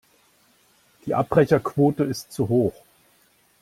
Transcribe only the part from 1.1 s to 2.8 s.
Abbrecherquote ist zu hoch.